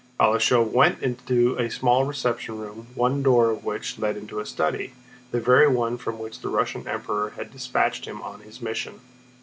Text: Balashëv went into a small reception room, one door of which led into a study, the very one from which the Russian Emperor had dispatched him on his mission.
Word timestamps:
Balashëv 0.19 0.71
went 0.71 1.03
into 1.03 1.55
a 1.59 1.69
small 1.69 2.05
reception 2.05 2.57
room, 2.57 2.87
one 2.95 3.21
door 3.21 3.51
of 3.51 3.63
which 3.63 3.99
led 3.99 4.17
into 4.17 4.39
a 4.39 4.47
study, 4.47 4.93
the 5.29 5.39
very 5.39 5.67
one 5.67 5.99
from 5.99 6.17
which 6.17 6.39
the 6.39 6.49
Russian 6.49 6.87
Emperor 6.87 7.33
had 7.35 7.51
dispatched 7.51 8.05
him 8.05 8.19
on 8.23 8.39
his 8.39 8.63
mission. 8.63 9.01